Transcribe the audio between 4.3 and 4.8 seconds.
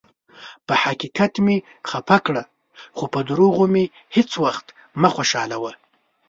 ؤخت